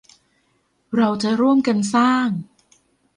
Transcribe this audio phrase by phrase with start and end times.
[0.95, 2.29] เราจะร่วมกันสร้าง